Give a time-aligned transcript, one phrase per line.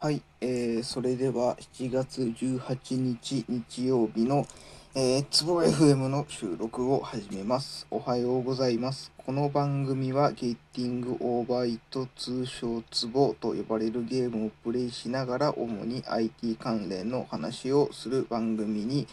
[0.00, 4.46] はい、えー、それでは7月18日日曜日の、
[4.94, 7.84] えー、つぼ FM の収録を始めます。
[7.90, 9.10] おはようございます。
[9.16, 19.08] この番組はゲッティングオーバーイット通称ツボと呼ばれるゲームをプレイしながら主に IT 関連の話をする番組に、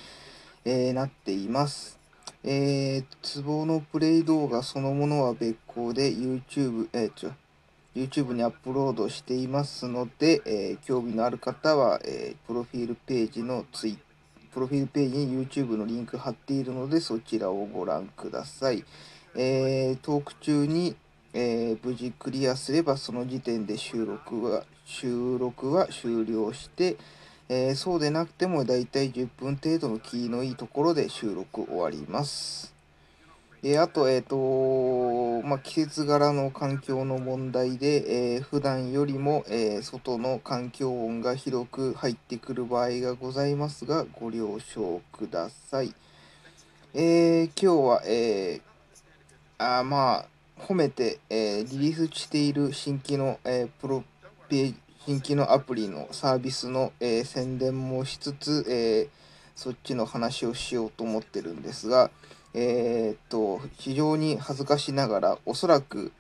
[0.66, 1.98] えー、なっています。
[2.44, 7.32] えー、ツボのプレイ動画そのものは別個で YouTube、えー、ちょ、
[7.96, 13.98] YouTube にアップロードしていますので、えー、興味のある方は、えー、プロフィールページのツイ
[14.56, 18.86] プロフィールページに YouTube のリンク貼っているので、そちらをご覧ください。
[19.36, 20.96] えー、トーク中に、
[21.34, 26.96] え無事クリアすれば、その時点で収録は、収録は終了して、
[27.50, 32.74] えそうでなくてもだいたい10分程度のキーのいいところで収録終わります。
[33.62, 34.36] えあと、えっ、と、
[35.44, 45.94] まあ、季節柄の環境の問題で、えー、普段よりも、えー、外の環境音が広く入ってくる場合がございますが、ご了承ください。
[46.94, 54.04] えー、今日は、えー、あまあ、褒めて、えー、リリースしている新規の、え、プロ
[54.48, 54.74] ペ、
[55.06, 59.10] 新規のアプリのサービスの、え、宣伝もしつつ、え、
[59.56, 62.12] そっちの話をしようと思ってるんですが、
[62.58, 66.14] えー、っと、非常に恥ずかしながら、おそらく、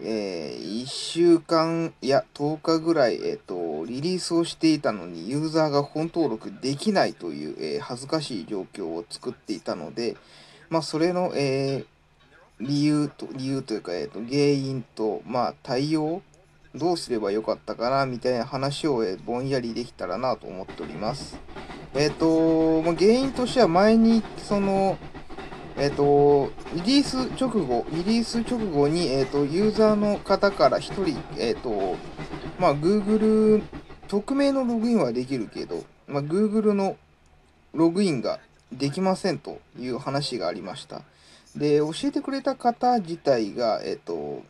[0.00, 10.16] えー、1週間や10日ぐらい、えー、っと、リリースをしていたのに、ユーザーが本登録できないという、えー、恥ずかしい状況を作っていたので、
[10.70, 11.84] まあ、それの、え
[12.60, 16.22] 理由と、理由というか、えっと、原因と、まあ、対応、
[16.76, 21.40] どうすればよかったかな、みたいな話を、えぼんやりできたらなと思っております。
[21.94, 24.96] えっ、と、まあ、原因としては前に、その、
[25.76, 31.96] えっ、ー、と、リリース直後、リリース直後に、えっ、ー、と、ユーザーの方から1人、えっ、ー、と、
[32.58, 33.62] まあ、Google、
[34.08, 36.96] 匿名のログインはできるけど、まあ、Google の
[37.72, 41.02] ログインができませんという話がありました。
[41.56, 44.42] で、教えてくれた方自体が、えっ、と、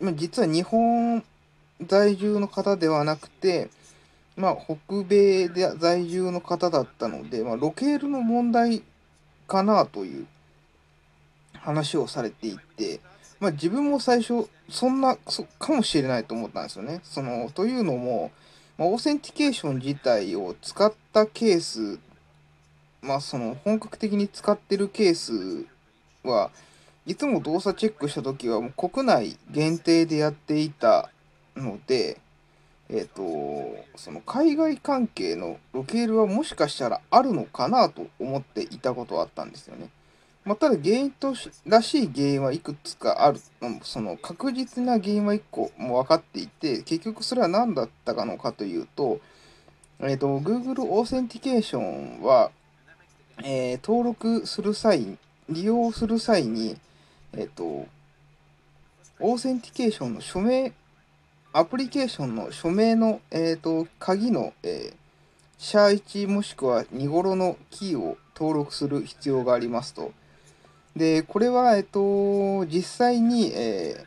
[0.00, 1.22] まあ、実は日本
[1.86, 3.70] 在住の方ではなくて、
[4.36, 8.82] まあ、北米で在住の方だったので、まあ、ロケールの問題
[9.50, 10.26] かなという
[11.54, 13.00] 話をされていて、
[13.40, 17.00] まあ、自分も最初そんなそかもしれないと思ったんですよね。
[17.02, 18.30] そのというのも、
[18.78, 21.98] まあ、 Authentication 自体を使ったケース、
[23.02, 25.66] まあ、その本格的に使ってるケース
[26.22, 26.50] は
[27.06, 31.10] いつも動作チェックした時はもう国内限定でやっていた
[31.56, 32.20] ので、
[32.92, 39.88] えっ、ー、と、その海外関係のロケールはもしかしたらあるのかなと思っていたことはあったんですよね。
[40.44, 43.40] まあ、ただ原因としらしい原因はいくつかある、
[43.82, 49.20] その確実な原因は1個も分かっていて、結局それは何だったかのかというと、
[50.00, 52.50] えっ、ー、と、Google Authentication は、
[53.44, 55.18] えー、登録する際、
[55.48, 56.76] 利用する際に、
[57.34, 57.86] えっ、と、
[59.20, 60.72] Authentication の署名
[61.52, 64.94] アプリケーションの署名の、えーと、鍵の、えー、
[65.58, 70.12] SHA 1もしくは256のキーを登録する必要がありますと。
[70.94, 71.86] で、これは、えっ、ー、
[72.62, 74.06] と、実際に、え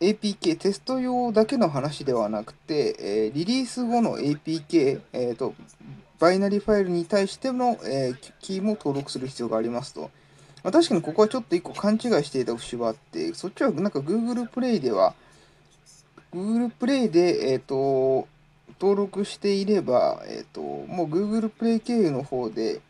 [0.00, 5.54] ー、APK、テスト用だけの話ではなくて、えー、リリース後の APK、えーと、
[6.18, 10.10] バイナリファイルに対しての、えー、キーも登録する必要がありますと。
[10.64, 15.14] まあ、確かにここはちょっと1個勘違いしていた節はあって、そっちはなんか Google プレイでは、
[16.32, 18.28] Google プレイで、えっ、と、
[18.80, 22.80] 登録していれば、えっ、と、もう Google プレイ経由の方で、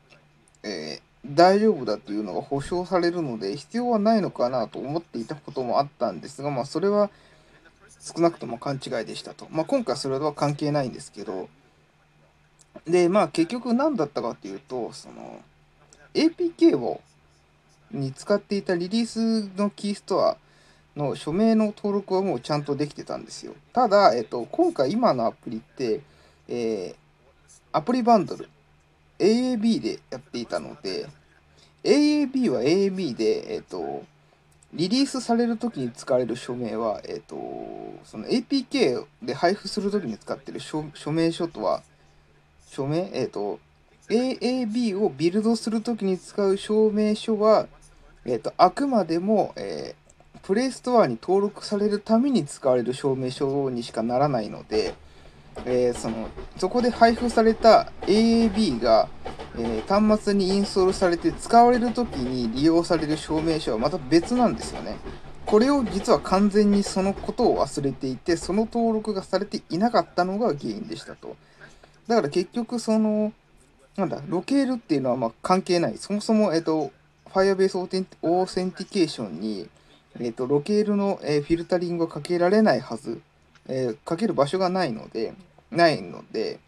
[0.62, 7.10] えー、大丈夫だというのが保証されるので、必要はないのかなと思っていたこともあったんですが、まあ、それは
[8.00, 9.46] 少なくとも勘違いでしたと。
[9.50, 11.48] まあ、今回それは関係ないんですけど、
[12.86, 15.42] で、まあ、結局何だったかっていうと、その、
[16.14, 17.00] APK を、
[17.90, 20.36] に使っていたリリースのキーストア
[20.98, 23.54] の署名の登録はもうちゃんとできてたんですよ。
[23.72, 26.00] ただ、えっと、今回今のアプリって、
[26.48, 26.96] えー、
[27.72, 28.48] アプリバンドル
[29.18, 31.06] AAB でやっていたので、
[31.84, 34.02] AAB は AAB で、えっと、
[34.74, 37.36] リリースされるときに使われる署名は、えっと、
[38.04, 41.82] その APK で配布するときに使ってる署名書とは、
[42.66, 43.60] 署名えっと、
[44.08, 47.68] AAB をビルドするときに使う証明書は、
[48.24, 50.07] えっと、あくまでも、えー
[50.48, 54.94] プレイストアに登録されるために使われる証明書にしかならないので、
[55.66, 59.10] えー、そのそこで配布された AAB が、
[59.58, 64.96] えー、端末にインストールされて使われる時に利用される証明書はまた別なんですよね。
[65.44, 71.36] これを実は完全にそのことを忘れていて、その登録がされていなかったのが原因でしたと。
[72.06, 73.34] だから結局、その、
[73.96, 75.98] なんだ、ロケールっていうのはま関係ない。
[75.98, 76.90] そもそも、えっと、
[77.34, 79.68] Firebase Authentication に、
[80.20, 83.20] えっと、ロケールの、えフィルタリングをかけられないはず、
[83.68, 85.34] えー、かける場所がないので、
[85.70, 86.58] ないので、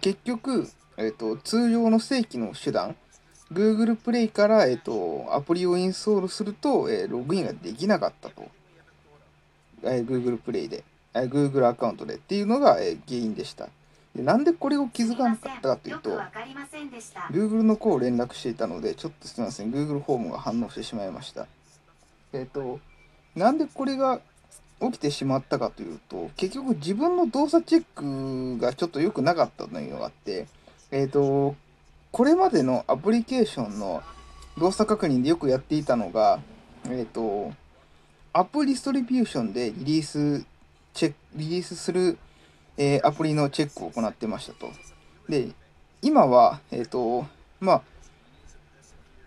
[0.00, 2.96] 結局、えっと、通常の正規の手段、
[3.52, 8.46] Google Play から、えっと、アプリをインストールすると、えー、ログインができなかったと。
[9.82, 10.84] えー、Google Play で、
[11.14, 13.68] えー、Google アカウントでっていうのが、えー、原因でした。
[14.14, 16.10] でなんでこれを気づかなかったかというと、
[17.30, 21.46] Google の子を連絡していたので、ちょっとすみません、Google ホームが反応してしまいました。
[22.32, 22.80] えっ、と、
[23.38, 24.20] なんでこれが
[24.80, 30.46] 起きてしまったかというと、結局自分の動作チェックがちょっと良くなかったというのがあって、
[30.90, 31.56] えっ、ー、と、
[32.12, 34.02] これまでのアプリケーションの
[34.58, 36.40] 動作確認でよくやっていたのが、
[36.84, 37.52] えっ、ー、と、
[38.32, 40.44] アップディストリビューションでリリース、
[40.94, 42.18] チェック、リリースする、
[42.76, 44.70] えー、アプリのチェックを行ってましたと。
[45.28, 45.48] で、
[46.02, 47.26] 今は、えっ、と、
[47.60, 47.82] まあ、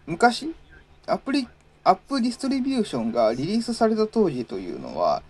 [0.05, 0.53] 昔、
[1.07, 1.47] アプリ、
[1.83, 5.23] アップディストリビューションがリリースされた当時というのは、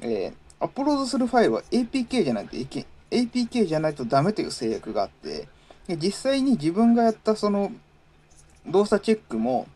[0.00, 5.48] えー、アップロードするファイルは APK じゃないといけ APK じゃないとダメという制約があって、
[5.88, 7.72] で実際に自分がやったその
[8.66, 9.66] 動作チェックも、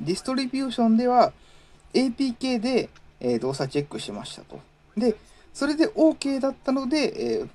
[0.00, 1.32] ディストリビューションでは
[1.94, 2.88] APK で、
[3.20, 4.58] えー、動作チェックしましたと。
[4.96, 5.14] で、
[5.52, 7.48] それで OK だったので、えー、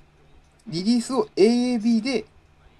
[0.68, 2.24] リリースを AAB で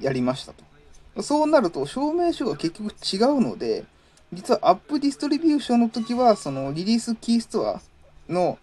[0.01, 1.23] やりましたと。
[1.23, 3.85] そうなると、証明書が結局違うので、
[4.33, 7.81] 実はアップディストリビューションの時は、そのリリースキーストア
[8.29, 8.59] の、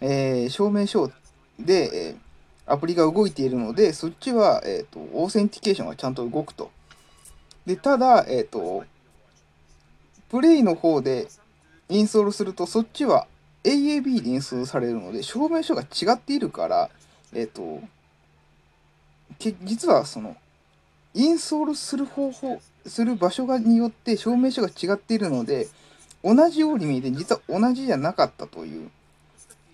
[0.00, 1.10] えー、証明書
[1.58, 2.32] で、えー
[2.66, 6.70] アプリが動いているので、そっちは、えっ、ー、と、 authentication がちゃんと動くと。
[7.66, 8.84] で、ただ、えっ、ー、と、
[10.30, 11.28] Play の方で
[11.88, 13.26] インストールすると、そっちは
[13.64, 16.90] AAB でインストールされるので、証明書が違っているから、
[17.34, 17.82] えっ、ー、と、
[19.64, 20.36] 実はその、
[21.14, 25.68] インストールする方法、する場所がによって証明書が違っているので、
[26.24, 28.90] 同じように見えて、実は同じじゃなかったという。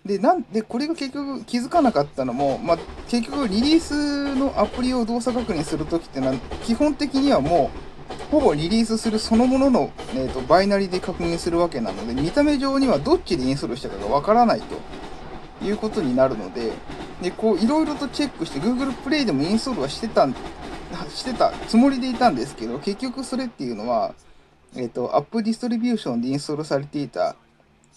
[0.04, 2.78] で、なんで、これが結局気づかなかったのも、まあ、
[3.08, 7.88] 結局リリースのアプリを動作確認するときっていうのは、基本的にはもう、
[8.30, 16.72] ほぼリリースするそのものの、えーと、バイナリで確認するわけなので、見た目上にはどっちでインストールしたかがわからないということになるので、
[17.22, 20.34] で、こう、いろいろとチェックして、Google Play でもインストールはしてたん、
[21.14, 24.14] してたつもりでいたんですけど、結局それっていうのは、
[24.76, 27.36] えっ、ー、と、アップディストリビューションでインストールされていた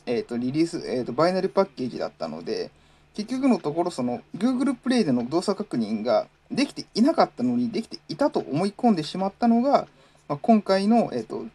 [0.06, 2.72] えっ、ー、と、リリース、えっ、ー、と、バイナリパッケージだったので、
[3.14, 9.88] 結局のところ、その、Google Play での動作確認ができていなかったのに、できていたと思い込んでしまったのが、
[10.28, 11.46] まあ、今回の、えっ、と、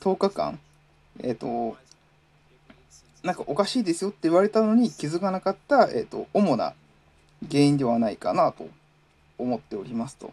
[0.00, 0.58] 10日間、
[1.20, 1.76] えっ、と、
[3.22, 6.74] なんかおかしいですよって言われたのに気づかなかった、えっ、と、主な
[7.50, 8.68] 原因ではないかなと
[9.36, 10.32] 思っておりますと。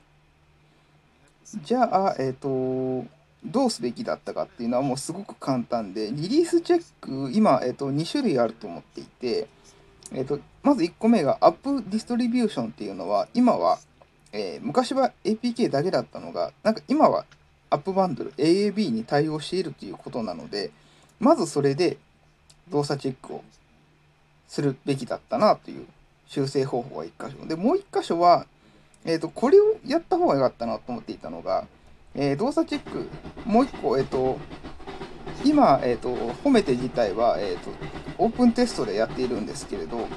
[1.63, 3.05] じゃあ、えっ、と、
[3.45, 9.47] どうすべきだったかっていうのはもうすごく簡単で、リリースチェック、今、えっと、2種類あると思っていて、
[10.13, 13.79] えっと、まず1個目がアップディストリビューションっていうのは、今は、
[14.31, 17.25] えー、昔は APK だけだったのが、なんか今は
[17.69, 20.71] アップバンドル AAB に対応しているということなので、
[21.19, 21.97] まずそれで
[22.69, 23.43] 動作チェックを
[24.47, 25.87] するべきだったなという
[26.27, 27.45] 修正方法が1箇所。
[27.47, 28.45] で、もう1箇所は、
[29.05, 31.65] えっ、ー、と、これをやった方が良かったなと思っていたのが、
[32.15, 33.09] えー、動作チェック、
[33.45, 34.37] もう一個、えっ、ー、と、
[35.43, 37.71] 今、えっ、と、褒めて自体は、えっ、と、
[38.17, 40.07] オープンテストでやっているんですけれど、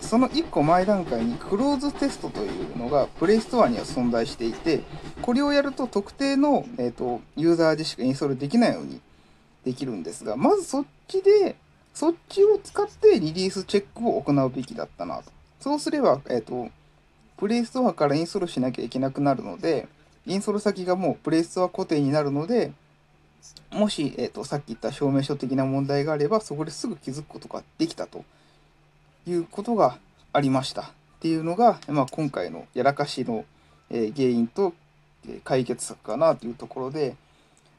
[0.00, 4.82] その1個前段階にクローズテストというのがプレイストアには存在していて、
[5.22, 9.00] これをやると特定の、えーと、ユーザーでしかインストールできないように
[9.64, 11.56] できるんですが、まずそっちで、
[11.94, 15.32] そっちを使ってリリースチェックを行うべきだったなと。
[15.60, 16.68] そうすれば、えっ、ー、と、
[17.44, 19.86] プレイストアからインストールしなきゃいけなくなるので、
[20.24, 22.72] インストール先がもうプレイストア固定になるので、
[23.70, 28.24] もし、えーと、さっき言った証明書的な問題があれば、そこですぐ気づくことができたと
[29.26, 29.98] いうことが
[30.32, 30.84] ありました。
[30.84, 30.86] っ
[31.20, 33.44] ていうのが、まあ、今回のやらかしの、
[33.90, 34.72] えー、原因と、
[35.28, 37.14] え解決策かなというところで、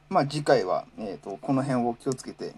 [0.08, 2.52] まあ、次回は、えーとこの辺を気をつけて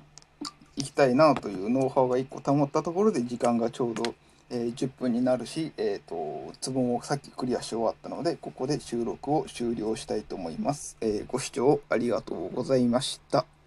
[0.77, 4.15] いきたいなというノウハウが1個保ったところで時間がちょうど
[4.51, 13.58] えー、10分になるし、えーと、ツボもさっきクリアし終わったのでここで収録を終了したいと思います、えー、ご視聴ありがとうございました。